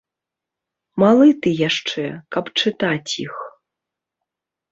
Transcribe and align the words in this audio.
Малы 1.01 1.27
ты 1.45 1.49
яшчэ, 1.69 2.05
каб 2.35 2.45
чытаць 2.61 3.11
іх. 3.27 3.35